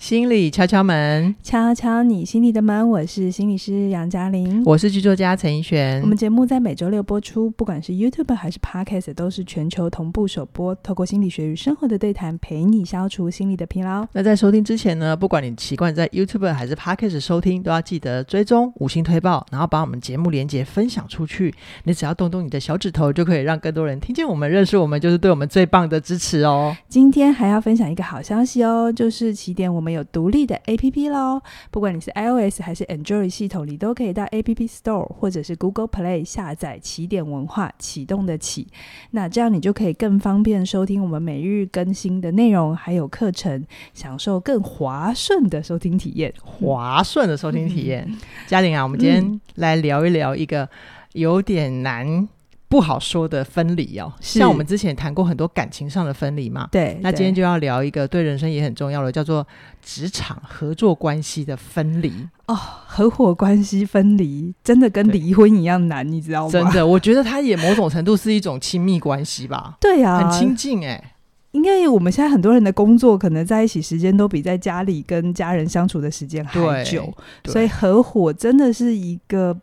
[0.00, 2.88] 心理敲敲门，敲敲你心里的门。
[2.88, 6.00] 我是心理师杨嘉玲，我是剧作家陈怡璇。
[6.00, 10.74] 我们节目在每周六播出，不管是 YouTube 还是 Podcast，都是全球同步首播。
[10.76, 14.06] 透过心理学与生活的对谈，陪你消除心理的疲劳。
[14.14, 21.54] 那在收听之前呢，不管你习惯在 YouTube 还是 Podcast 收听，都要记得追踪、五星推报，然后把我们节目连接分享出去。
[21.84, 26.74] 你只要动动你的小指头，就可以让更多人听见我们、认识我们，就是对我们最棒的支持哦。
[26.88, 31.40] 今天还要分享一个好消息哦，就是起点我们有独立的 APP 喽，
[31.70, 38.66] 不管你是 iOS 还是 Android 系统，你都可以到 App Store 或者是 Google Play 下载起点文化启动的起，
[39.12, 46.32] 那这样你就可以更方便收听我们每日更新的内容，还有课程，享受更滑顺的收听体验。
[46.42, 48.10] 滑顺的收听体验，
[48.46, 50.68] 嘉玲啊，我们今天来聊一聊一个
[51.12, 52.28] 有点难。
[52.70, 56.96] 不好说的分离哦，像我们之前谈过很多感情上的分离嘛，对。
[57.02, 59.44] 那今天就要聊一个对人生也很重要的，叫做
[59.82, 62.12] 职场合作关系的分离
[62.46, 62.54] 哦。
[62.54, 66.52] 合伙关系分离真的跟离婚一样难，你知道吗？
[66.52, 69.76] 真的，我觉得它也某种程度是一种亲密关系吧。
[69.80, 71.04] 对呀、啊，很亲近哎、欸。
[71.50, 77.12] 因为我们现在很多人的工作可能在一起时间都比在家里跟家人相处的时间还久，
[77.46, 79.58] 所以合伙真的是一个。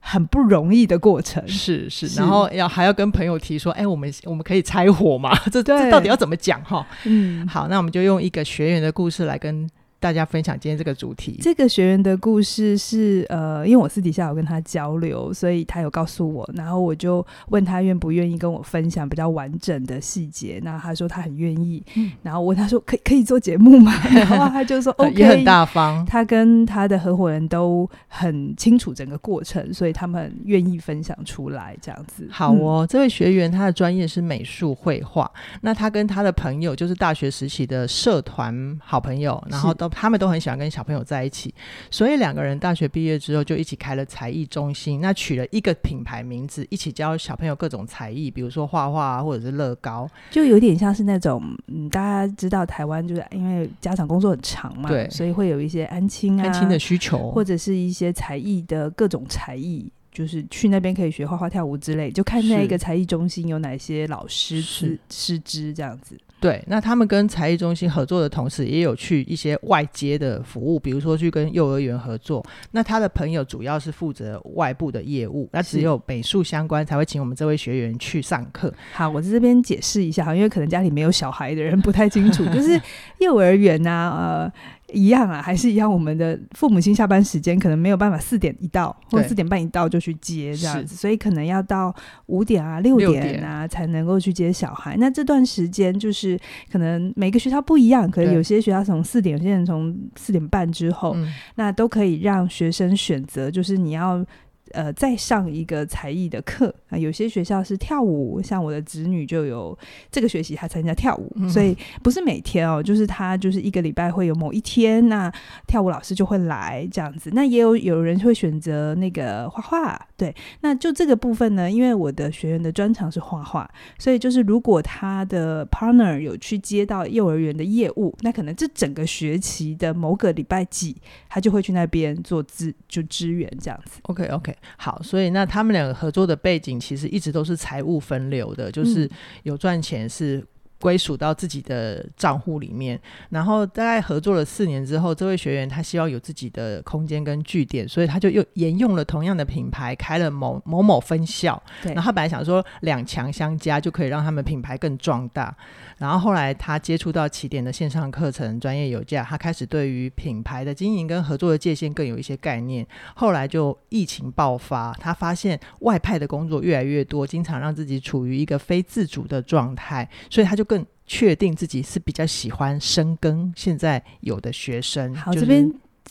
[0.00, 5.32] 很不容易的过程，是是，然后要还要跟朋友提说，哎，我们我们可以拆伙吗？
[5.52, 6.86] 这这到底要怎么讲哈？
[7.04, 9.68] 嗯，好，那我们就用一个学员的故事来跟。
[10.00, 11.38] 大家分享今天这个主题。
[11.42, 20.58] 这个学员的故事是呃，因为我私底下有跟他交流，所以他有告诉我，然后我就问他愿不愿意跟我分享比较完整的细节。
[20.64, 23.92] 那他说他很愿意，嗯、然后我问他说可以可以做节目吗？
[24.10, 26.02] 然后他就说 OK，也很大方。
[26.06, 32.26] 他跟他的合伙人都很清楚整个过程，所以他们愿意分享出来这样子。
[32.30, 39.89] 好哦，嗯、这位学员他的专业是美术绘画，那他跟他的朋友就是大学时期的社团好朋友，然后都。
[39.90, 41.54] 他们都很喜欢跟小朋友在一起，
[41.90, 66.18] 所以两个人大学毕业之后就一起开了才艺中心，那取了一个品牌名字，一起教小朋友各种才艺，比如说画画啊，或者是乐高，就有点像是那种，嗯，大家知道台湾就是因为家长工作很长嘛，对，所以会有一些安亲啊、安亲的需求，或者是一些才艺的各种才艺，就是去那边可以学画画、跳舞之类，就看那一个才艺中心有哪些老师师师资这样子。
[66.40, 72.44] 对，那他们跟才艺中心合作的同时，也有去一些外接的服务，比如说去跟幼儿园合作。
[72.70, 78.72] 那他的朋友主要是负责外部的业务，那只有美术相关才会请我们这位学员去上课。
[78.94, 82.80] 好，我在这边解释一下哈，因为可能家里没有小孩的人不太清楚，就是
[83.20, 84.52] 幼儿园呐、啊，呃。
[84.92, 85.90] 一样啊，还是一样。
[85.90, 91.94] 我们的父母亲下班时间可能没有办法四点一到，或者四点半一到就去接这样子，所以可能要到
[92.26, 94.96] 五点啊、六点啊才能够去接小孩。
[94.98, 96.38] 那这段时间就是
[96.70, 101.16] 可能每个学校不一样，可能有些学校从四点，有些人从四点半之后，
[101.54, 104.24] 那都可以让学生选择，就是你要。
[104.72, 109.76] 呃，再上一个才艺的课啊，有些学校是跳舞，像我的侄女就有
[110.10, 115.32] 这个学习，她参加跳舞，嗯，所以不是每天哦，就是她就是一个礼拜会有某一天，那
[115.66, 117.30] 跳舞老师就会来这样子。
[117.32, 130.96] 那也有有人会选择那个画画，对，那就这个部分呢，因为我的学员的专长是画画，所以就是如果他的 partner 有去接到幼儿园的业务，那可能这整个学期的某个礼拜几，
[131.28, 133.98] 他就会去那边做支就支援这样子。
[134.02, 134.54] OK OK。
[134.76, 139.08] 好，所以那他们两个合作的背景其实一直都是财务分流的，就是
[139.42, 140.44] 有赚钱是
[140.80, 143.00] 归属到自己的账户里面。
[143.28, 151.62] 然后大概合作了四年之后，这位学员他希望有自己的空间跟据点，所以他就又沿用了同样的品牌，开了某某某分校。
[151.82, 155.56] 对，然后他本来想说两强相加就可以让他们品牌更壮大。
[155.98, 162.86] 然后后来他接触到起点的线上课程，专业有价，他开始对于品牌的经营跟合作的界限更有一些概念。
[163.14, 170.69] 后来就疫情爆发，他发现外派的工作越来越多，经常让自己处于一个非自主的状态，所以他就更
[171.10, 175.12] 确定自己是比较喜欢深耕现在有的学生。
[175.16, 175.68] 好，这边。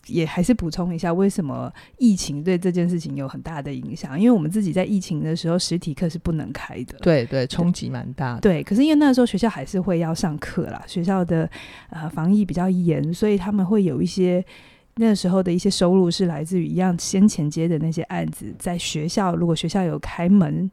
[0.08, 4.20] 也还是补充一下，为什么疫情对这件事情有很大的影响？
[4.20, 6.98] 因为我们自己在疫情的时候，实体课是不能开的。
[7.00, 8.42] 对对，冲击蛮大的。
[8.42, 11.48] 对，可是因为那时候学校还是会要上课啦，学校的
[11.92, 14.44] 呃防疫比较严，所以他们会有一些
[15.00, 20.70] 那个时候的一些收入是来自于一样先前接的那些案子，在学校如果学校有开门，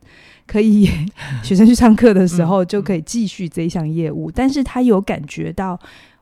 [0.47, 0.91] 可以
[1.45, 4.31] 学生去上课的时候，就可以继续这一项业务。
[4.31, 5.79] 但是他有感觉到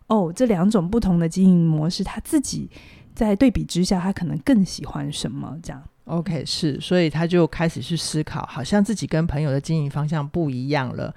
[0.08, 2.68] 哦，这两种不同的经营模式，他自己。
[3.14, 5.56] 在对比之下，他可能更喜欢什么？
[5.62, 11.14] 这样，OK，是，所以他就开始去思考，好像自己跟朋友的经营方向不一样了。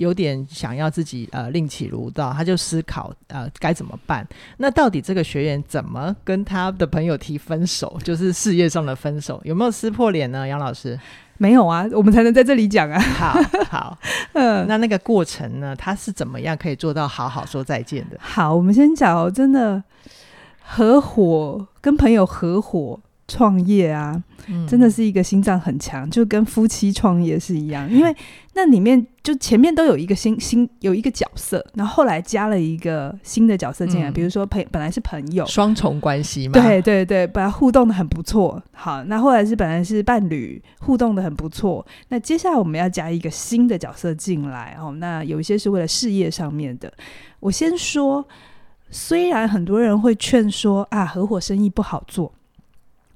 [0.00, 4.26] 有点想要自己呃另起炉灶，他就思考呃该怎么办。
[4.56, 10.48] 那到底这个学员怎么跟他的朋友提分手，就是事业上的分手，有没有撕破脸呢？
[10.48, 10.98] 杨老师？
[11.36, 12.98] 没有啊，我们才能在这里讲啊。
[12.98, 13.38] 好
[13.68, 13.98] 好，
[14.32, 18.16] 嗯，那那个过程呢，他是怎么样可以做到好好说再见的？
[18.20, 19.82] 好，我们先讲，真的
[20.62, 22.98] 合伙跟朋友合伙。
[23.30, 24.20] 创业啊，
[24.66, 27.88] 真的是一个心脏很强，嗯，就跟夫妻创业是一样。
[27.88, 28.12] 因为
[28.54, 36.52] 那里面就前面都有一个新新有一个角色，然后后来加了一个新的角色进来，嗯，比如说朋本来是朋友，双重关系嘛。
[36.54, 38.60] 对对对，本来互动的很不错。
[38.72, 41.86] 好，那后来是本来是伴侣，互动的很不错。
[42.08, 44.92] 那接下来我们要加一个新的角色进来哦。
[44.98, 46.92] 那有一些是为了事业上面的。
[47.38, 48.26] 我先说，
[48.90, 52.32] 虽然很多人会劝说啊，合伙生意不好做。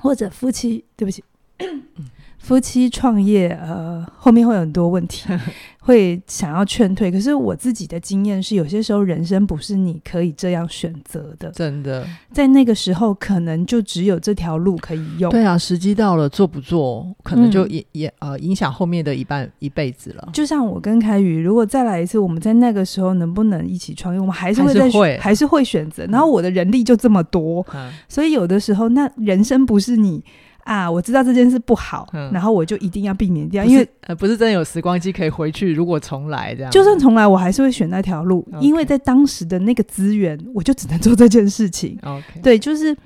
[0.04, 1.24] 或者夫妻，对不起，
[2.44, 5.26] 夫妻创业，呃，后面会有很多问题，
[5.80, 7.10] 会想要劝退。
[7.10, 15.30] 可是我自己的经验是，有些时候人生不是你可以这样选择的，真的，在那个时候可能就只有这条路可以用。
[15.30, 20.28] 对啊，时机到了，做不做，可能就也、嗯、也呃影响后面的一半一辈子了。
[20.34, 24.20] 就像我跟凯宇，如果再来一次，我们在那个时候能不能一起创业？
[24.20, 26.04] 我们还是会在还是会，还是会选择。
[26.10, 30.22] 然后我的人力就这么多，嗯、所以有的时候那人生不是你。
[30.64, 41.98] 啊，我知道这件事不好，嗯，然后我就一定要避免掉，因为呃，不是真的有时光机可以回去，如果重来这样，就算重来，我还是会选那条路.因为在当时的那个资源，我就只能做这件事情。
[42.02, 42.40] Okay.
[42.42, 42.96] 对，就是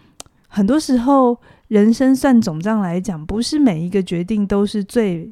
[0.46, 5.28] 很多时候人生算总账来讲，不是每一个决定都是最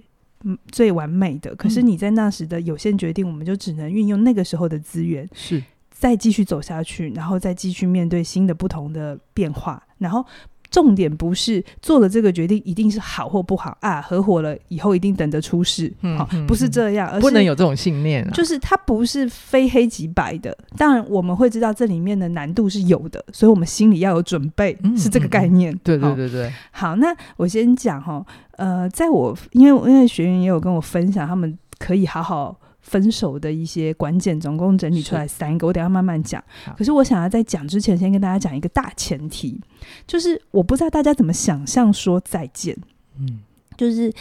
[0.72, 10.26] 最完美的，可是你在那时的有限决定，我们就只能运用那个时候的资源，是再继续走下去，然后再继续面对新的不同的变化，然后。
[10.70, 20.56] 重点不是做了这个决定一定是好或不好啊，合伙了以后一定等着出事，嗯，好，不是这样，而是不能有这种信念啊，就是它不是非黑即白的。
[20.76, 25.76] 当然我们会知道这里面的难度是有的，所以我们心里要有准备，嗯，是这个概念。
[25.82, 26.52] 对对对对。
[26.70, 32.56] 好，那我先讲哈，呃，在我因为因为学员也有跟我分享，他们可以好好。
[32.86, 36.42] 分手的一些关键，总共整理出来三个，我等下慢慢讲。
[36.78, 39.60] 可是我想要在讲之前，先跟大家讲一个大前提，
[40.06, 42.76] 就是我不知道大家怎么想象说再见。
[43.18, 43.40] 嗯，
[43.76, 44.12] 就是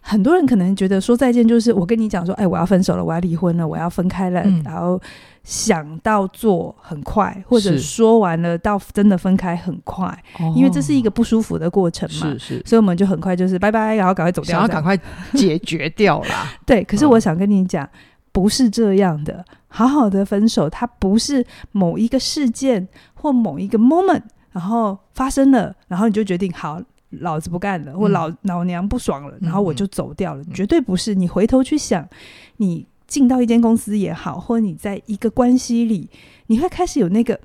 [0.00, 5.00] 很多人可能觉得说再见，就是我跟你讲说，哎，我要分手了，我要离婚了，我要分开了，嗯，然后
[5.42, 10.16] 想到做很快，或者说完了到真的分开很快，
[10.54, 14.96] 因为这是一个不舒服的过程嘛，是是，所以我们就很快就是拜拜，然后赶快走掉，想要赶快
[15.34, 16.52] 解决掉啦。
[16.64, 17.88] 对，可是我想跟你讲。
[18.32, 26.80] 不是这样的，好好的分手，它不是某一个事件或某一个 moment，然后发生了，然后你就决定好，
[27.10, 31.14] 老子不干了，或老、嗯、老娘不爽了，然后我就走掉了，嗯、绝对不是。
[31.14, 32.08] 你回头去想，
[32.56, 36.08] 你进到一间公司也好，或者你在一个关系里，
[36.46, 37.38] 你会开始有那个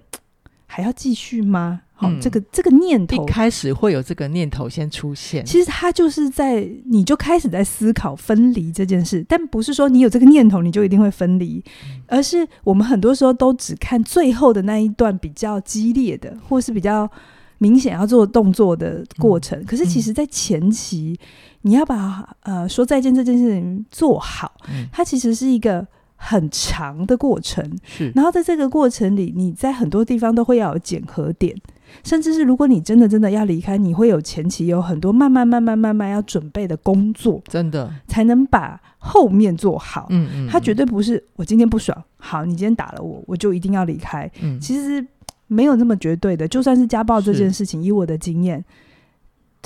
[0.66, 1.82] 还要继续吗？
[2.00, 17.10] 好、嗯，这个这个念头一开始会有这个念头先出现，其实他就是在你就开始在思考分离这件事，但不是说你有这个念头你就一定会分离，嗯、而是我们很多时候都只看最后的那一段比较激烈的，或是比较
[17.58, 19.60] 明显要做动作的过程。
[19.60, 21.26] 嗯、可是其实，在前期、嗯、
[21.64, 25.88] 你要把呃说再见这件事情做好，嗯、它其实是一个。
[26.18, 28.12] 很长的过程，是。
[28.14, 31.56] 然后在这个过程里，你在很多地方都会要有检核点，
[32.04, 40.08] 甚至是如果你真的真的要离开，你会有前期有很多慢慢慢慢慢慢要准备的工作，真的才能把后面做好。
[40.10, 44.30] 嗯嗯，他绝对不是我今天不爽，好，你今天打了我，我就一定要离开。
[44.42, 45.06] 嗯，其实
[45.46, 46.48] 没有那么绝对的。
[46.48, 48.64] 就算是家暴这件事情，以我的经验，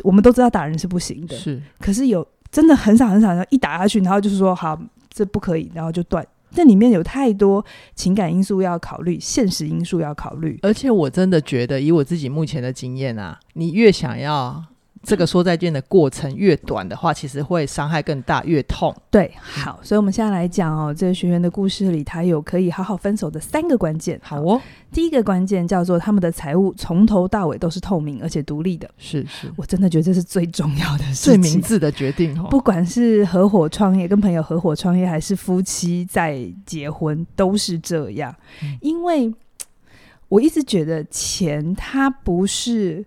[0.03, 1.35] 我们都知道打人是不行的。
[1.35, 4.79] 是，可是有真的很少很少，然后一打下去，然后就是说好，
[5.09, 6.23] 这不可以，然后就断。
[6.53, 7.65] 这里面有太多
[7.95, 14.63] 情感因素要考虑，现实因素要考虑，而且我真的觉得，以我自己目前的经验啊，你越想要。
[15.03, 18.95] 这个说再见的过程越短的话，其实会伤害更大，越痛。
[19.09, 24.19] 对，好，所以我们现在来讲哦，这个学员的故事里，他有可以好好分手的三个关键。
[24.23, 28.87] 好哦，第一个关键叫做他们的财务从头到尾都是透明而且独立的。
[28.99, 32.47] 是是，我真的觉得这是最重要的事情，最明智的决定哦。
[32.51, 38.35] 不管是合伙创业、跟朋友合伙创业，还是夫妻在结婚，都是这样。
[38.61, 39.33] 嗯，因为
[40.27, 43.03] 我一直觉得钱它不是。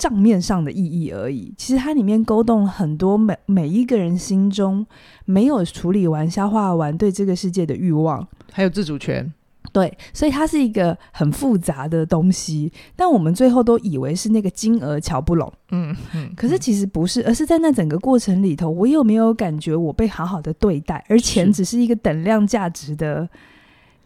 [0.00, 4.86] 账面上的意义而已，其实它里面勾动了很多每每一个人心中
[5.26, 9.30] 没有处理完、消化完对这个世界的欲望，还有自主权。
[9.72, 23.28] 对，所以它是一个很复杂的东西，但我们最后都以为是那个金额瞧不拢，嗯嗯，可是其实不是，而是在那整个过程里头，我有没有感觉我被好好的对待，而钱只是一个等量价值的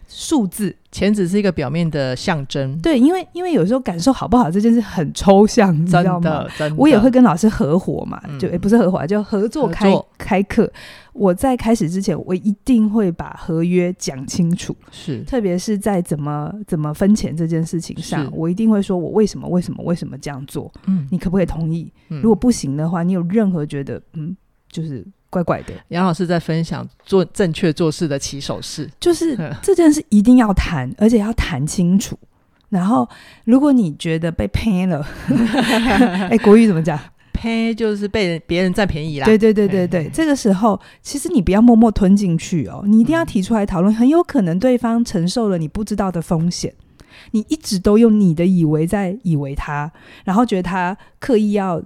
[0.08, 0.75] 数字。
[0.92, 6.46] 钱只是一个表面的象征，对，因为因为有时候感受好不好这件事很抽象，你知道吗？
[6.76, 10.73] 我也会跟老师合伙嘛，嗯、就也不是合伙，就合作开作开课。
[11.12, 21.92] 我在开始之前，我一定会把合约讲清楚，是，特别是在怎么怎么分钱这件事情上，我一定会说我为什么为什么为什么这样做，嗯，你可不可以同意？
[22.11, 24.37] 嗯、如果不行的话，你有任何觉得嗯，
[24.70, 25.04] 就是。
[25.34, 32.16] 怪怪的，杨老师在分享做正确做事的起手式，就是 这件事一定要谈，而且要谈清楚。
[32.68, 33.08] 然后，
[33.44, 36.96] 如果你觉得被骗了，哎、欸，国语怎么讲？
[37.32, 39.24] 骗就是被别人占便宜啦。
[39.26, 43.92] 对对对对对，这个时候其实你不要默默吞进去哦，你一定要提出来讨论。
[43.92, 46.72] 很有可能对方承受了你不知道的风险，
[47.32, 49.90] 你一直都用你的以为在以为他，
[50.24, 51.82] 然后觉得他刻意要。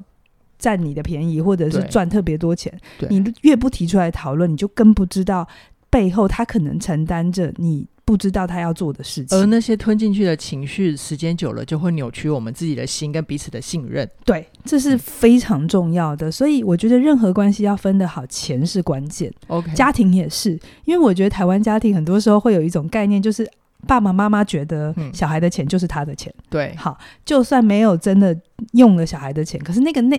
[0.58, 2.72] 占你的便宜，或者是赚特别多钱，
[3.08, 5.46] 你越不提出来讨论，你就更不知道
[5.88, 9.38] 背后他可能承担着你不知道他要做的事情。
[9.38, 14.08] 而那些吞进去的情绪，时间久了就会扭曲我们自己的心跟彼此的信任。
[14.24, 16.30] 对，这是非常重要的。
[16.30, 19.30] 所以我觉得任何关系要分得好，钱是关键。
[19.48, 23.46] OK，家庭也是，因为我觉得台湾家庭很多时候会有一种概念，就是
[23.86, 26.32] 爸爸妈妈觉得小孩的钱就是他的钱。
[26.38, 28.34] 嗯、对，好，就算没有真的
[28.72, 30.18] 用了小孩的钱，可是那个那。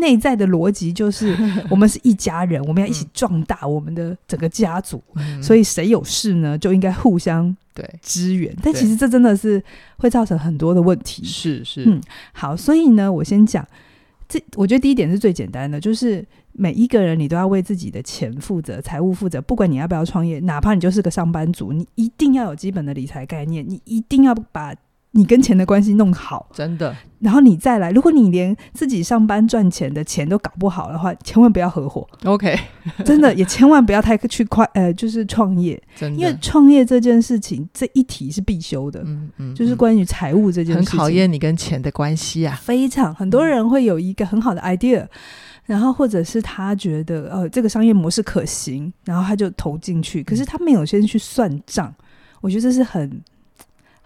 [0.00, 1.36] 内在的逻辑就是，
[1.70, 8.54] 我们是一家人，我们要一起壮大我们的整个家族，嗯、所以谁有事呢，就应该互相对支援。
[8.62, 9.62] 但其实这真的是
[9.96, 11.24] 会造成很多的问题。
[11.24, 12.00] 是是，嗯，
[12.32, 13.66] 好，所以呢，我先讲，
[14.28, 19.40] 这我觉得第一点是最简单的，就是每一个人你都要为自己的钱负责，财务负责。
[19.40, 24.74] 不管你要不要创业，哪怕你就是个上班族，你一定要有基本的理财概念，你一定要把。
[25.18, 26.96] 你跟钱的关系弄好，真的。
[27.18, 32.06] 然后你再来，如果你连自己上班赚钱的钱都搞不好的话，千万不要合伙。
[32.22, 32.56] OK，
[33.04, 35.82] 真的也千万不要太去快呃，就是创业。
[36.16, 42.56] 因为创业这件事情这一题是必修的，嗯嗯，就是关于财务这件事情，很考验你跟钱的关系啊。
[42.62, 45.04] 非常，很多人会有一个很好的 idea，
[45.64, 51.92] 然后或者是他觉得呃这个商业模式可行，然后他就投进去，可是他没有先去算账，
[52.40, 53.20] 我觉得这是很。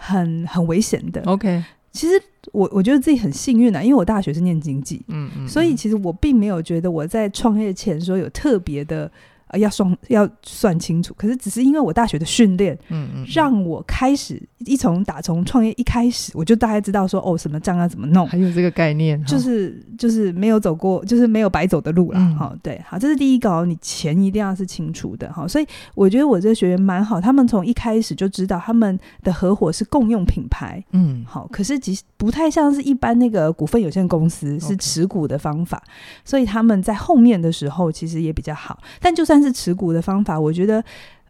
[0.03, 1.23] 很很危险的。
[1.23, 2.21] OK，其实
[2.53, 9.11] 我我觉得自己很幸运啊，因为我大学是念经济，嗯嗯，所以其实我并没有觉得我在创业前说有特别的。
[9.59, 35.83] 要算要算清楚，可是只是因为我大学的训练，嗯嗯，让我开始一从打从创业一开始，我就大概知道说哦，什么账要怎么弄，还有这个概念，就是就是没有走过，就是没有白走的路了，哈、嗯，对，好，这是第一个哦，你钱一定要是清楚的，哈，所以我觉得我这个学员蛮好，他们从一开始就知道他们的合伙是共用品牌，嗯，好，可是其实不太像是一般那个股份有限公司是持股的方法，
[36.25, 39.42] 所以他们在后面的时候其实也比较好，但就算。
[39.43, 40.83] 是持股的方法，我觉得，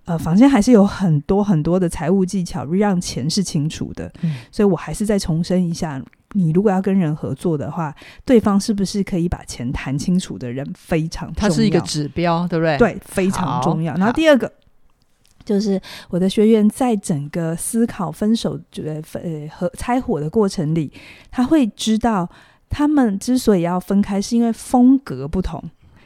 [0.05, 4.13] 呃，房间还是有很多很多的财务技巧，让钱是清楚的。
[4.23, 6.03] 嗯，所以我还是再重申一下，
[6.33, 12.79] 你如果要跟人合作的话，对方是不是可以把钱谈清楚的人非常重要，它是一个指标，对不对？
[12.79, 13.95] 对，非常重要。
[13.95, 14.51] 然后第二个
[15.45, 19.03] 就是我的学员在整个思考分手、呃
[19.51, 20.93] 和拆伙的过程里，
[21.31, 22.29] 他会知道
[22.69, 25.63] 他们之所以要分开，是因为风格不同。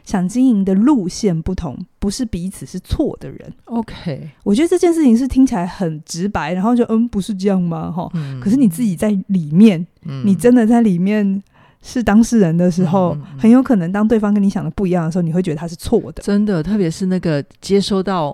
[0.07, 3.53] 想经营的路线不同，不是彼此是错的人。
[3.65, 7.91] OK，我觉得这件事情是听起来很直白，然后就嗯，不是这样吗？
[7.91, 11.43] 哈、嗯，可是你自己在里面，嗯、你真的在里面
[11.83, 16.23] 是当事人的时候，嗯、很有可能当对方跟你想的不一样的时候，你会觉得他是错的。
[16.23, 18.33] 真的，特别是那个接收到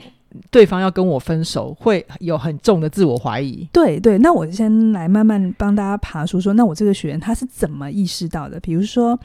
[0.51, 3.67] 对方要跟我分手，会有很重的自我怀疑。
[3.73, 8.61] 对对，那我先来慢慢帮大家爬出，说那我这个学员他是怎么意识到的？
[8.61, 9.19] 比如说。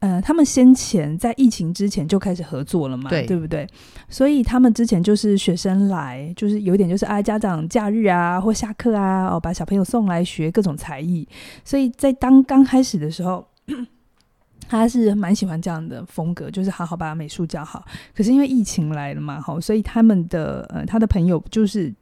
[0.00, 3.66] 呃，他们先前在疫情之前就开始合作了嘛，对，对不对？
[4.10, 11.26] 所以他们之前就是学生来，就是有点就是啊，家长假日啊或下课啊，哦，把小朋友送来学各种才艺。
[11.64, 13.46] 所以在当刚开始的时候，
[14.68, 17.82] 他是蛮喜欢这样的风格，就是好好把美术教好。
[18.14, 21.92] 可是因为疫情来了嘛，好，所以他们的呃，他的朋友就是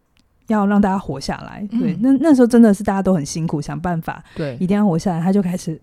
[0.49, 1.65] 要让大家活下来。
[1.71, 5.23] 对，嗯、那那时候真的是大家都很辛苦，想办法，对，一定要活下来。
[5.23, 5.81] 他就开始。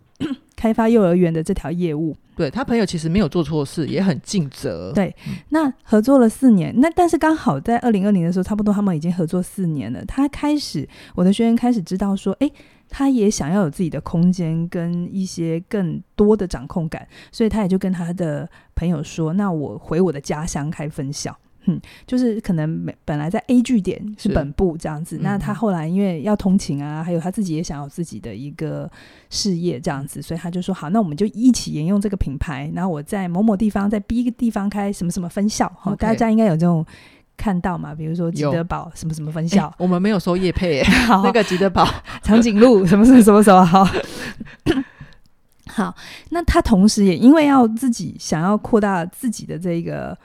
[0.62, 4.92] 开发幼儿园的这条业务，对，他朋友其实没有做错事，也很尽责。
[4.94, 5.12] 对，
[5.50, 10.06] 那合作了四年，那但是刚好在二零二零的时候，差不多他们已经合作四年了。
[10.06, 12.54] 他开始，我的学员开始知道说，诶，
[12.88, 21.36] 他也想要有自己的空间跟一些更多的掌控感，所以他也就跟他的朋友说，那我回我的家乡开分校。
[21.66, 28.90] 嗯，就是可能本来在 A 据点是本部这样子，那他后来因为要通勤啊，还有他自己也想要自己的一个
[29.30, 36.86] 事业这样子，所以他就说好，那我们就一起沿用这个品牌，然后我在某某地方，在 B 个地方开什么什么分校，好，大家应该有这种
[37.38, 40.82] 看到嘛，比如说吉德堡什么什么分校，我们没有收业配，
[41.24, 41.88] 那个吉德堡
[42.24, 43.88] 长颈鹿什么什么什么什么好。
[45.68, 45.96] 好，
[46.32, 50.18] 那他同时也因为要自己想要扩大自己的这个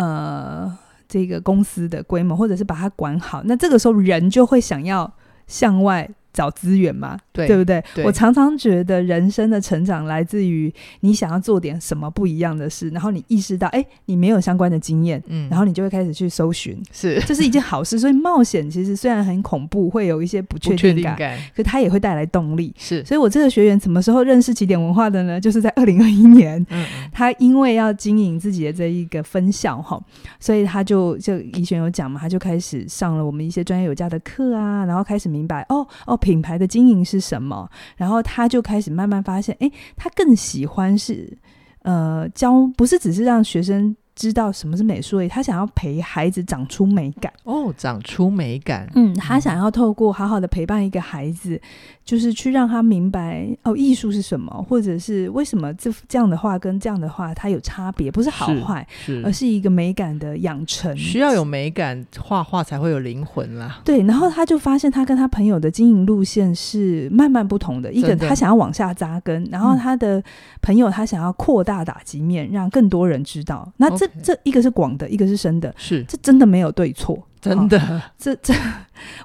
[0.00, 5.12] 呃这个公司的规模，或者是把它管好，那这个时候人就会想要
[5.46, 6.08] 向外。
[6.40, 8.02] 找资源嘛，对，对不对，对？
[8.02, 17.98] 我常常觉得人生的成长来自于你想要做点什么不一样的事，然后你意识到，哎，你没有相关的经验，嗯，然后你就会开始去搜寻，是，这是一件好事。
[17.98, 22.74] 所以冒险其实虽然很恐怖，会有一些不确定感，定感可它也会带来动力。
[22.78, 25.38] 是，所以我这个学员什么时候认识起点文化的呢？
[25.38, 30.02] 就是在二零二一年，嗯，他因为要经营自己的这一个分校哈，
[30.38, 36.16] 所以他就就以前有讲嘛，他就开始上了我们一些专业有价的课啊，然后开始明白，哦哦。
[36.30, 37.68] 品牌的经营是什么？
[37.96, 41.36] 然后他就开始慢慢发现，哎，他更喜欢是
[41.82, 43.96] 呃教，不是只是让学生。
[44.20, 48.86] 知道什么是美术，他想要陪孩子长出美感哦，长出美感。
[48.94, 51.58] 嗯，他想要透过好好的陪伴一个孩子，
[52.04, 60.94] 就是去让他明白哦，艺术是什么，或者是为什么这这样的画跟这样的画它有差别，不是好坏，是而是一个美感的养成。
[60.98, 63.80] 需要有美感，画画才会有灵魂啦。
[63.86, 67.90] 对，然后他就发现他跟他朋友的经营路线是慢慢不同的。
[67.90, 70.22] 一个他想要往下扎根，然后他的
[70.60, 73.66] 朋友他想要扩大打击面，让更多人知道。
[73.78, 74.09] 那这。
[74.22, 78.02] 这一个是广的，一个是深的，是这真的没有对错，真的。
[78.18, 78.54] 这这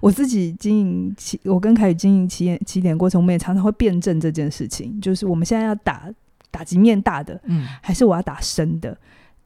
[0.02, 6.10] 我自己经营起，我跟凯宇经营起点起点过程，我们也常常会辩证这件事情，就是我们现在要打
[6.52, 8.98] 打击面大的，嗯，还是我要打深的，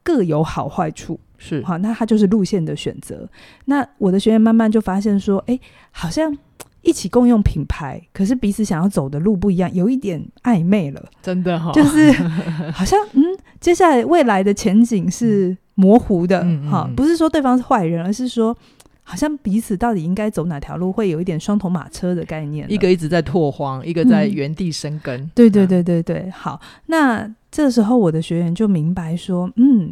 [0.02, 3.28] 各有好坏处，是好，那他就是路线的选择。
[3.64, 5.58] 那我的学员慢慢就发现说，哎，
[5.90, 6.36] 好像。
[6.82, 12.10] 一起共用品牌，可是彼此想要走的路不一样，有一点暧昧了，真的哈、哦，就是
[12.72, 13.22] 好像嗯，
[13.60, 18.56] 接下来未来的前景是模糊的，哈、嗯，不是说对方是坏人，而是说
[19.02, 29.90] 好像彼此到底应该走哪条路，会有一点双头马车的概念，一个一直在拓荒，一个在原地生根，嗯、对对对对对，好，那这时候我的学员就明白说，嗯，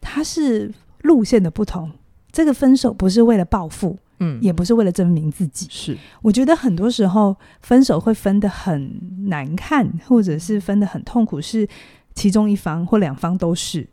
[0.00, 1.90] 他是路线的不同，
[2.30, 3.98] 这个分手不是为了报复。
[4.18, 5.66] 嗯，也不是为了证明自己。
[5.70, 11.68] 是，我觉得很多时候分手会分得很难看，或者是分得很痛苦，是
[12.14, 13.88] 其中一方或两方都是。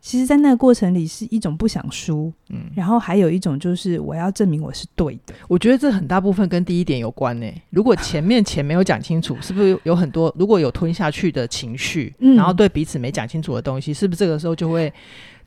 [0.00, 5.34] 其实，在那个过程里，是一种不想输，嗯，然后还有一种就是我要证明我是对的。
[5.48, 7.46] 我觉得这很大部分跟第一点有关呢。
[7.70, 14.90] 如果前面钱没有讲清楚，是不是有很多如果有吞下去的情绪，嗯，然后对彼此没讲清楚的东西，是不是这个时候就会？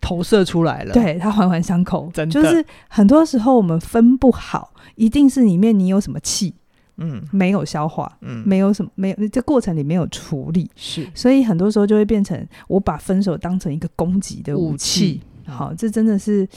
[0.02, 2.34] 投射出来了，对，它环环相扣，真的。
[2.34, 6.54] 就是很多时候我们分不好，一定是里面你有什么气，
[6.98, 16.48] 嗯，没有消化，嗯，没有什么，没有这过程里没有处理，是，所以很多时候就会变成我把分手当成一个攻击的武器，武器，好，这真的是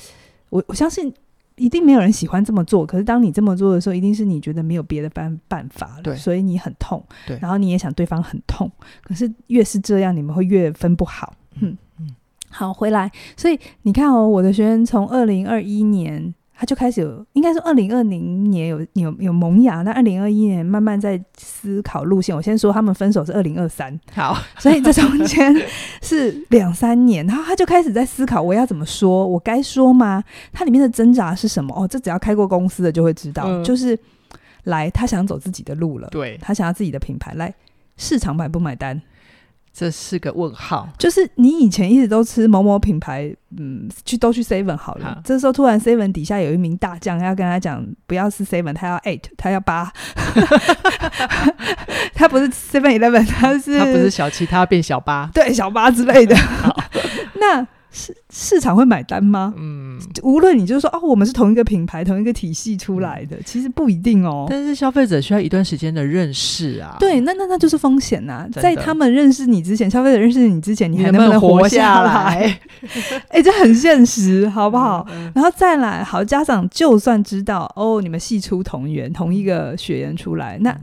[0.48, 1.12] 我我相信
[1.56, 8.70] 一定没有人喜欢这么做，可是当你这么做的时候，一定是你觉得没有别的办办法了，对，所以你很痛，对，然后你也想对方很痛，
[9.02, 12.14] 可是越是这样，你们会越分不好，嗯嗯。
[12.54, 22.34] 好，回来，所以你看哦，我的学员从二零二一年他就开始有，应该是二零二零年有有有萌芽，那二零二一年慢慢在思考路线。
[22.34, 25.52] 我先说他们分手是二零二三，好， 所以这中间
[26.00, 30.22] 是两三年，然后他就开始在思考我要怎么说，我该说吗？
[30.52, 31.74] 他里面的挣扎是什么？
[31.76, 33.98] 哦，这只要开过公司的就会知道，嗯、就是
[34.62, 37.52] 来他想走自己的路了，对，他想要自己的品牌，来
[37.96, 39.02] 市场买不买单？
[39.76, 45.06] 这是个问号，就是你以前一直都吃某某品牌，嗯，去都去 seven 好了。
[45.06, 49.92] 好，这时候突然 seven 底下有一名大将要跟他讲，不要是 seven，他要 eight，他要八，
[52.14, 56.36] 他不是 seven eleven，他是他不是小七，他要变小八，对，小八之类的。
[57.40, 57.66] 那。
[57.96, 59.54] 市市场会买单吗？
[59.56, 64.46] 嗯，无论你就是说哦，我们是同一个品牌、同一个体系出来的，其实不一定哦。
[64.50, 66.96] 但是消费者需要一段时间的认识啊。
[66.98, 68.48] 对，那那那就是风险呐、啊。
[68.52, 72.58] 在他们认识你之前，消费者认识你之前，你还能不能活下来？
[73.30, 75.06] 哎、欸，这很现实，好不好？
[75.12, 80.76] 嗯嗯、然后再来，好，家长就算知道哦，你们系出同源，同一个血缘出来，那。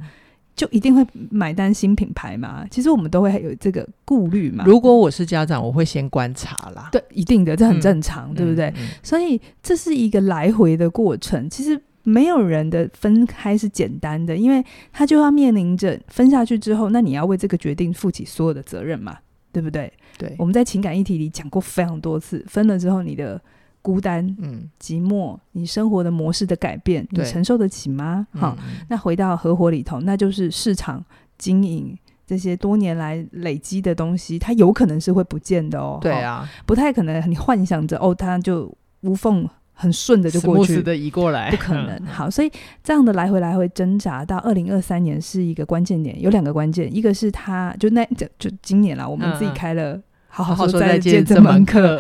[0.62, 2.64] 就一定会买单新品牌吗？
[2.70, 4.64] 其实我们都会有这个顾虑嘛。
[4.64, 6.88] 如果我是家长，我会先观察啦。
[6.92, 8.90] 对，一定的，这很正常，嗯、对不对、嗯嗯？
[9.02, 11.50] 所以这是一个来回的过程。
[11.50, 19.18] 其实没有人的分开是简单的，因为他就要面临着分下去之后，那你要为这个决定负起所有的责任嘛，
[19.52, 19.92] 对不对？
[20.20, 20.36] 对。
[20.38, 23.42] 我们在情感议题里讲过非常多次，分了之后，你的
[23.82, 28.28] 孤单、嗯，寂寞，你生活的模式的改变，你承受得起吗？
[28.34, 31.04] 好、嗯，那回到合伙里头，那就是市场
[31.38, 35.98] 经营这些多年来累积的东西，它有可能是会不见的哦。
[36.02, 42.00] 对啊，不太可能，你幻想着哦，它就无缝很顺的就过去的移过来，不可能。
[42.06, 42.52] 好，所以
[42.84, 52.00] 这样的来回来回挣扎到二零二三年是一个关键点，有两个关键，一个是他就那就就今年啦，我们自己开了好好说再见这门课。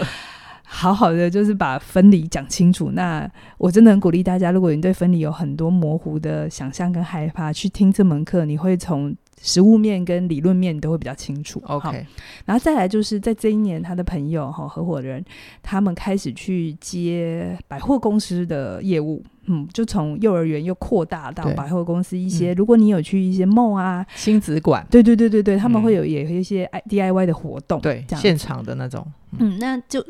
[0.74, 2.92] 好好的，就是把分离讲清楚。
[2.92, 11.62] 那我真的很鼓励大家，如果你对分离有很多模糊的想象跟害怕，去听这门课，你会从实物面跟理论面你都会比较清楚。
[11.66, 12.06] OK，
[12.46, 15.24] 然后再来就是在这一年，他的朋友哈合伙人
[15.62, 22.54] 他们开始去接百货公司的业务，嗯，就从幼儿园又扩大到百货公司一些。
[22.54, 29.06] 如果你有去一些 mall 啊、亲子馆，对对对对对，他们会有也有一些 DIY 的活动，对，现场的那种，
[29.39, 30.04] 嗯，那就。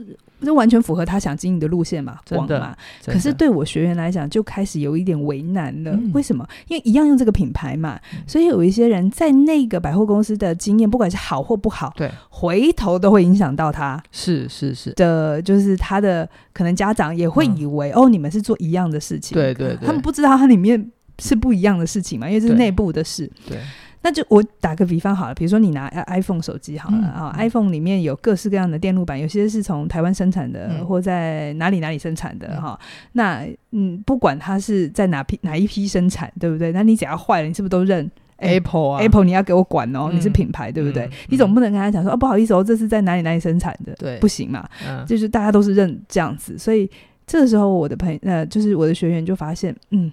[0.44, 2.76] 就完全符合他想经营的路线嘛，广嘛。
[3.06, 5.92] 可是对我学员来讲，就开始有一点为难了。
[5.92, 6.44] 嗯、为什么？
[6.68, 14.02] 因为一样用这个品牌嘛，嗯、所以有一些人在那个百货公司的经验，不管是好或不好，对，回头都会影响到他。
[14.12, 19.36] 是是是的，就是他的可能家长也会以为、嗯、哦，你们是做一样的事情。
[19.36, 23.30] 对对对，他们不知道它里面是不一样的事情嘛，因为这是内部的事。
[23.48, 23.56] 对。
[23.56, 23.62] 对
[24.04, 32.86] 那就我打个比方好了，比如说你拿 iPhone 手机好了啊、嗯、，iPhone 里面有各式各样的电路板，有些是从台湾生产的，嗯、或在哪里哪里生产的哈、嗯。
[33.14, 36.72] 那嗯，不管它是在哪批哪一批生产，对不对？
[36.72, 41.06] 那你只要坏了，你是不是都认 Apple 啊？Apple 你要给我管哦，嗯、你是品牌，对不对？
[41.06, 44.68] 嗯、你总不能跟他讲说、嗯、哦，不好意思哦，这是在哪里哪里生产的，对，不行嘛。
[44.88, 46.90] 嗯、就是大家都是认这样子，所以
[47.28, 50.12] 这个时候我的朋呃，就是我的学员就发现，嗯，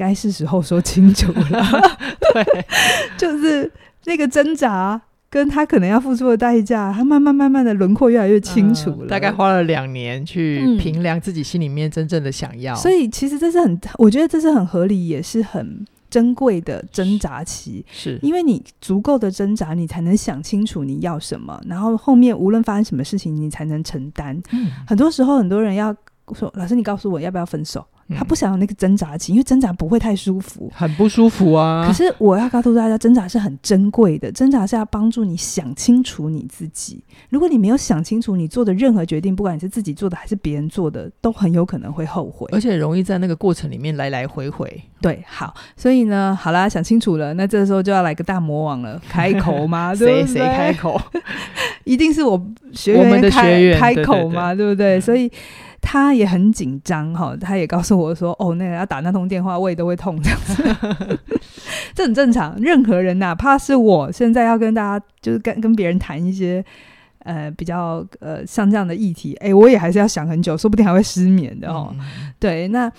[0.00, 1.62] 该是时候说清楚了，
[2.32, 2.64] 对，
[3.18, 3.70] 就是。
[4.06, 9.04] 那个挣扎跟他可能要付出的代价，他慢慢慢慢的轮廓越来越清楚了。
[9.04, 17.84] 嗯、大概花了两年去评量自己心里面真正的想要，嗯、所以其实这是很，我觉得这是很合理，也是很珍贵的挣扎期。
[17.92, 24.34] 是，因为你足够的挣扎，你才能想清楚你要什么，然后后面无论发生什么事情，你才能承担。
[24.52, 25.94] 嗯、很多时候很多人要
[26.34, 27.86] 说，老师你告诉我要不要分手？
[28.16, 31.84] 他不想有那个挣扎期，因为挣扎不会太舒服，很不舒服啊。
[31.86, 37.02] 可是我要告诉大家，挣扎是很珍贵的，挣扎是要帮助你想清楚你自己。
[37.28, 44.82] 如果你没有想清楚，你做的任何决定，不管你是自己做的还是别人做的，都很有可能会后悔，而且容易在那个过程里面来来回回。
[45.00, 49.94] 对，好，所以呢，好啦，想清楚了，那这个时候就要来个大魔王了，开口吗？
[49.96, 51.00] 谁谁开口？
[51.84, 52.40] 一定是我
[52.72, 54.98] 学员开，我们的学员开口嘛，对，不对？
[54.98, 55.30] 嗯、所以。
[55.80, 61.18] 他也很紧张哈，他也告诉我说：“哦，那个要打那通电话，胃都会痛这样子，
[61.94, 62.54] 这很正常。
[62.60, 66.64] 任何人哪怕是我现在要跟大家，就是跟跟别人谈一些
[67.20, 71.94] 呃比较呃像这样的议题，哎，我也还是要想很久，说不定还会失眠的哦。
[71.98, 72.92] 嗯、对，那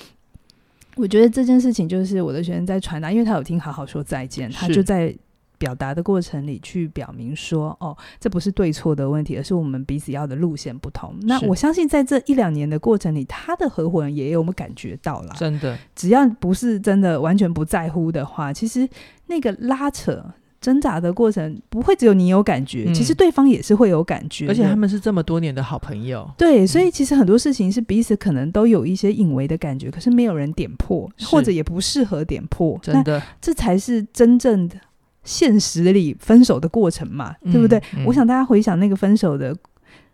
[0.95, 5.15] 我觉得这件事情就是我的学生在传达，因为他有听好好说再见，他就在。”
[5.61, 11.13] 表达的过程里去表明说，哦，这不是对错的问题，而是我们彼此要的路线不同。
[11.21, 15.35] 那我相信在这一两年的过程里，他的合伙人也有我们感觉到了？
[15.37, 18.89] 真的，只要不是真的完全不在乎的话，其实
[19.27, 20.25] 那个拉扯、
[20.59, 24.47] 挣扎的过程不会只有你有感觉，嗯、其实对方也是会有感觉。
[24.47, 32.79] 而且他们是这么多年的好朋友，对，所以其实很多事情是彼此可能都有一些隐微的感觉，可是没有人点破，或者也不适合点破。
[32.81, 34.75] 真的，这才是真正的。
[35.23, 37.81] 现实里分手的过程嘛，嗯、对不对？
[37.97, 39.55] 嗯、我想大家回想那个分手的，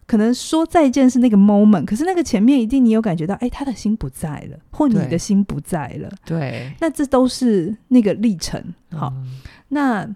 [0.06, 6.10] 可能说再见是那个 moment，可是那个前面一定你有感觉到，哎，他的心不在了，或你的心不在了。
[6.26, 8.62] 对，那这都是那个历程。
[8.92, 9.28] 好，嗯、
[9.70, 10.08] 那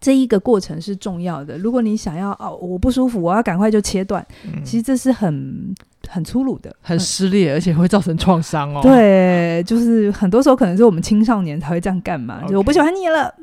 [0.00, 1.58] 这一个过程是重要的。
[1.58, 5.74] 如果你想要哦，我不舒服，我要赶快就切断，嗯、其实这是很
[6.06, 8.80] 很粗鲁的，很撕裂，嗯、而且会造成创伤哦。
[8.82, 13.34] 对，就是很多时候可能是我们青少年才会这样干嘛.就我不喜欢你了，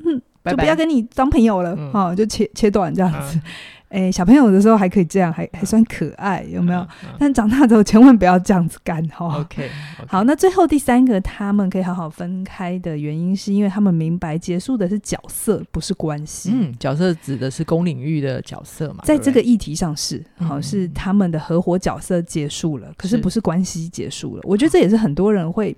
[0.45, 0.51] 哼。
[0.51, 3.39] 就不要跟你当朋友了，哈、嗯，就切切断这样子。
[3.87, 6.79] 哎、嗯欸，小朋友的时候还可以这样，还还算可爱，有没有？
[6.81, 9.39] 嗯嗯、但长大之后千万不要这样子干，哈。
[9.39, 9.69] OK，
[10.07, 16.49] 好，那最后第三个，他们可以好好分开的原因，是因为他们明白结束的是角色，不是关系。
[16.51, 19.03] 嗯，角色指的是公领域的角色嘛？
[19.05, 24.41] 在这个议题上是，好、嗯、是他们的合伙角色结束了，可是不是关系结束了。
[24.45, 25.73] 我觉得这也是很多人会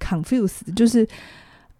[0.00, 1.06] confuse，就是。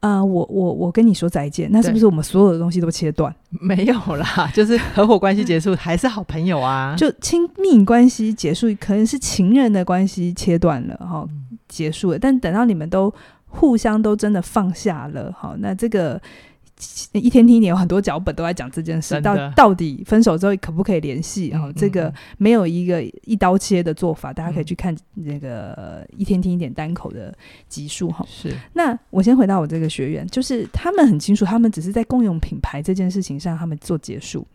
[0.01, 3.35] 啊、呃，我我我跟你说再见，那是不是我们所有的东西都切断？
[3.61, 6.95] 没有啦，就是合伙关系结束，还是好朋友啊。
[6.97, 11.29] 就亲密关系结束，可能是情人的关系切断了，哈，
[11.69, 12.19] 结束了。
[12.19, 13.13] 但等到你们都
[13.47, 16.21] 互相都真的放下了，好，那这个
[17.13, 21.49] 一天听一点有很多脚本都在讲这件事，到到底分手之后可不可以联系？
[21.49, 27.37] 然后、嗯哦、这个没有一个一刀切的做法，嗯、大家可以去看那个一天听一点单口的
[27.69, 28.25] 集数哈。
[28.29, 34.47] 是，那我先回到我这个学员，就是他们很清楚，他们只是在共用品牌这件事情上，他们做结束，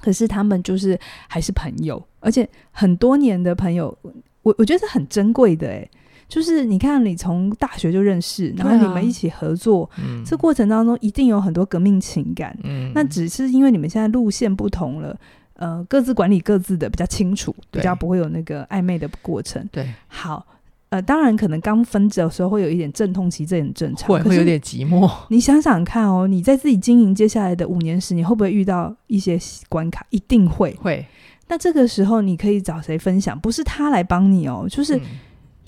[0.00, 3.96] 可是他们就是还是朋友，而且很多年的朋友，
[4.42, 5.90] 我我觉得是很珍贵的诶。
[6.28, 12.56] 就是你看，你从大学就认识，然后你们一起合作，啊嗯、这过程当中一定有很多革命情感。
[12.64, 15.14] 嗯，那只是因为你们现在路线不同了，
[15.56, 19.68] 呃，各自管理各自的比较清楚，比较不会有那个暧昧的过程。
[19.70, 20.46] 对，好，
[20.88, 25.10] 呃，当然可能刚分手的时候会有一点阵痛期，这很正常，会会有点寂寞。
[25.28, 30.06] 你想想看哦，你在自己经营接下来的五年时，你会不会遇到一些关卡？
[30.08, 30.74] 一定会。
[30.80, 31.04] 会。
[31.48, 33.38] 那这个时候你可以找谁分享？
[33.38, 34.96] 不是他来帮你哦，就是。
[34.96, 35.02] 嗯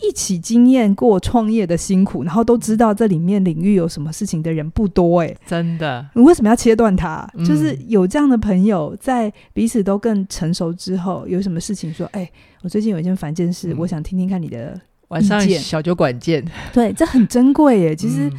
[0.07, 6.07] 一起经验过创业的辛苦，然后都知道这里面领域有什么事情的人不多哎、欸，真的。
[6.15, 7.27] 你为什么要切断它？
[7.35, 16.45] 嗯、就是有这样的朋友，在彼此都更成熟之后，有什么事情说，哎、欸，我最近有一件烦件事，嗯、我想听听看你的晚上小酒馆见。
[16.73, 17.97] 对，这很珍贵耶。
[17.97, 18.31] 其实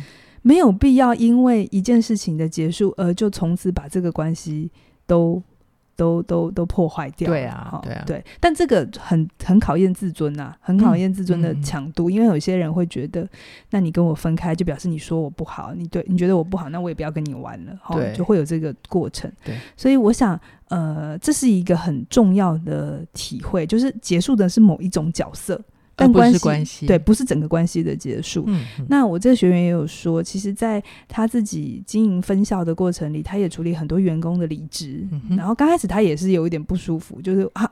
[0.42, 4.72] 没有必要因为一件事情的结束，而就从此把这个关系
[5.08, 5.42] 都。
[5.96, 8.26] 都都都破坏掉，对啊，对啊，对。
[8.40, 12.10] 但这个很很考验自尊呐，很考验自尊的强度。
[12.10, 13.28] 嗯、因为有些人会觉得，
[13.70, 19.32] 那你跟我分开，就表示你说我不好，你对你觉得我不好，那我也不要跟你玩了，对，就会有这个过程。
[19.44, 25.60] 对，所以我想，呃，这是一个很重要的体会，就是结束的是某一种角色。
[25.96, 28.44] 但关系，关系对，不是整个关系的结束。
[28.48, 35.08] 嗯嗯、那我这个学员也有说，其实在他自己经营分校的过程里，他也处理很多员工的离职。
[35.12, 37.70] 嗯、然后刚开始他也是有一点不舒服，就是啊，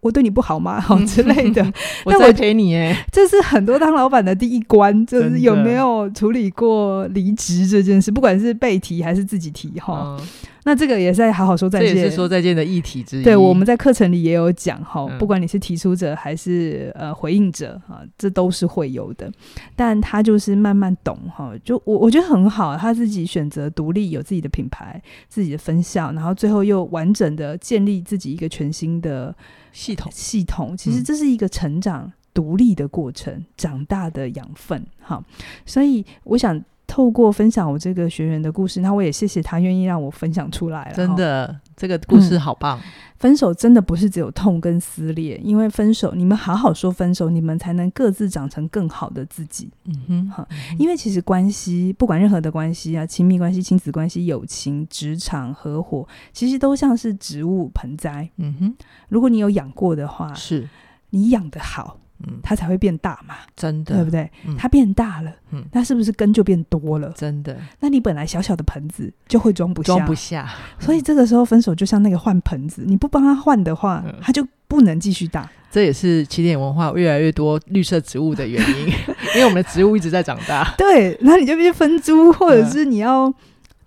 [0.00, 0.80] 我对你不好吗？
[0.80, 1.70] 好之类的。
[2.04, 10.16] 我在陪你哎，这是很多当老板的第一关，就是有没有处理过离职这件事，不管是被提还是自己提哈。
[10.18, 10.26] 嗯
[10.66, 13.22] 那这个也是在好好说再见，这也是说再见的议题之一。
[13.22, 19.30] 对，我们在课程里也有讲哈，嗯、不管你是提出者还是呃回应者啊，这都是会有的。
[19.76, 29.32] 但他就是慢慢懂哈，就我我觉得很好，他自己选择独立，有自己的品牌、自己的分校，然后最后又完整的建立自己一个全新的
[29.70, 30.10] 系统。
[30.12, 35.24] 系统其实这是一个成长独立的过程，嗯、长大的养分哈。
[35.64, 36.60] 所以我想。
[36.96, 40.94] 透过分享我这个学员的故事，那我也谢谢他愿意让我分享出来了。
[40.94, 42.78] 真的，这个故事好棒。
[42.78, 42.82] 嗯，
[43.18, 49.70] 分手真的不是只有痛跟撕裂，因为分手，你们好好说分手，你们才能各自长成更好的自己。
[49.84, 58.30] 嗯哼，好，因为其实关系，不管任何的关系啊，亲密关系、亲子关系、友情、职场合伙，其实都像是植物盆栽。
[58.38, 58.74] 嗯哼，
[59.10, 60.66] 如果你有养过的话，是
[61.10, 61.98] 你养的好。
[62.26, 64.30] 嗯，它才会变大嘛，真的，对不对？
[64.46, 67.12] 嗯、它变大了，嗯，那是不是根就变多了？
[67.16, 70.48] 真的，那你本来小小的盆子就会装不下，装不下。
[70.78, 75.48] 所以这个时候分手就像那个换盆子，你不帮他换的话，嗯、它就不能继续大。
[75.70, 78.86] 这也是起点文化越来越多绿色植物的原因，
[79.34, 80.74] 因为我们的植物一直在长大。
[80.78, 83.32] 对，那你就必须分株，或者是你要。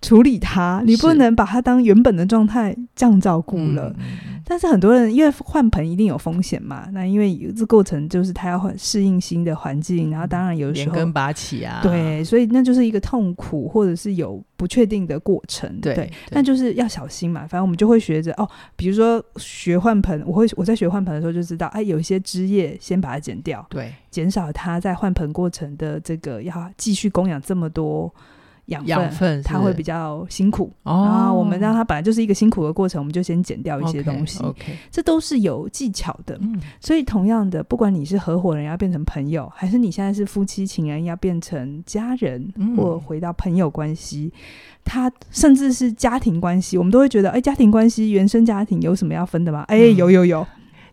[0.02, 3.94] 处理它，你不能把它当原本的状态这样照顾了。
[4.58, 15.80] 是但是很多人因为换盆一定有风险嘛，那因为这过程就是他要适应新的环境，然后当然有时候连根拔起啊，对，所以那就是一个痛苦或者是有不确定的过程。
[15.80, 17.42] 对，但就是要小心嘛。
[17.42, 28.12] 反正我们就会学着哦，比如说学换盆，我会我在学换盆的时候就知道，哎，有一些枝叶先把它剪掉，对，减少它在换盆过程的这个要继续供养这么多。
[28.70, 30.72] 养分，它会比较辛苦。
[30.84, 34.40] 哦、然后我们让它本来就是一个辛苦的过程，我们就先减掉一些东西。
[34.40, 36.38] Okay, okay 这都是有技巧的。
[36.42, 44.32] 嗯、所以同样的，不管你是合伙人要变成朋友，还是你现在是夫妻情人要变成家人，嗯、或回到朋友关系，
[44.84, 49.66] 他甚至是家庭关系，我们都会觉得，哎，家庭关系、原生家庭有什么要分的吗？
[49.68, 50.46] 哎，有有有。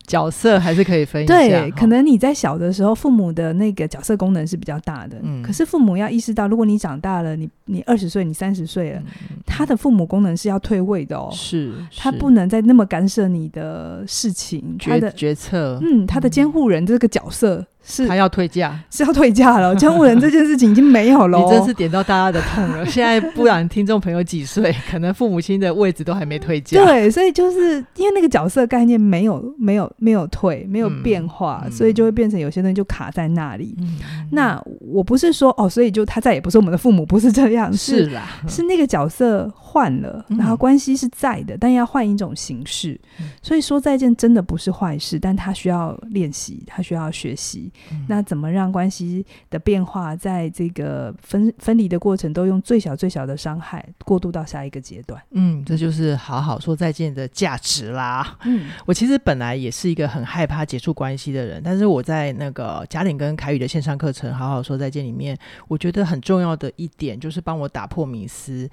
[0.07, 1.37] 角色还是可以分一下。
[1.37, 5.17] 对，可能你在小的时候，父母的那个角色功能是比较大的。
[5.21, 5.43] 嗯。
[5.43, 11.29] 可是父母要意识到，如果你长大了，你你二十岁，你三十岁了，嗯、他的父母功能是要退位的哦。
[11.33, 11.73] 是。
[11.95, 15.77] 他不能再那么干涉你的事情，他的决策。
[15.83, 17.65] 嗯，他的监护人这个角色。
[17.89, 19.73] 是他要退价，是要退价了。
[19.77, 21.39] 江湖人这件事情已经没有了。
[21.39, 22.85] 你真是点到大家的痛了。
[22.85, 26.83] 现在不然听众朋友几岁， 可能父母亲的位置都还没退驾。
[26.83, 33.73] 对，所以就是因为那个角色概念没有、没有、没有退，没有变化，嗯、所以就会变成有些东西就卡在那里。
[33.79, 33.97] 嗯、
[34.31, 37.71] 那我不是说哦，所以就他再也不是我们的父母，不是这样。
[37.71, 42.99] 是，是啦，是那个角色换了，然后关系是在的，嗯、但要换一种形式。
[43.43, 47.71] 所以说再见真的不是坏事，但他需要练习，他需要学习。
[47.91, 55.21] 嗯、那怎么让关系的变化在这个分分离的过程都用最小最小的伤害过渡到下一个阶段？
[55.29, 58.35] 嗯，这就是好好说再见的价值啦。
[58.45, 65.37] 嗯，我其实本来也是一个很害怕结束关系的人，但是我在那个贾玲跟凯宇的线上课程《好好说再见》里面，
[65.67, 68.67] 我觉得很重要的一点就是帮我打破迷思。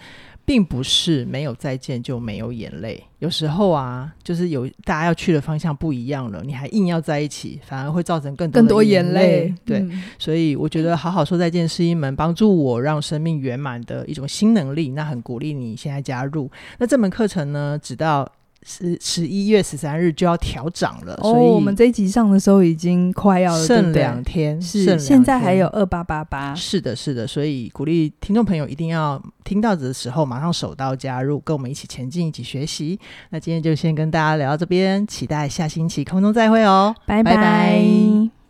[0.46, 0.93] 并不是
[1.26, 9.54] 没有再见就没有眼泪，有时候啊，就是有大家要去的方向不一样了，你还硬要在一起，反而会造成更多更多眼泪。
[9.64, 16.50] 对，嗯、所以我觉得好好说再见是一门帮助我让生命圆满的一种新能力，那很鼓励你现在加入。
[16.78, 18.30] 那这门课程呢，直到。
[18.66, 32.98] 十十一月十三日就要调涨了，哦、所以我们这一集上的时候已经快要剩两天，是剩现在还有二八八八，是的，是的，所以鼓励听众朋友一定要听到的时候马上手刀加入，跟我们一起前进，一起学习。
[33.29, 37.35] 那今天就先跟大家聊到这边，期待下星期空中再会哦，拜拜。
[37.35, 38.43] 拜拜。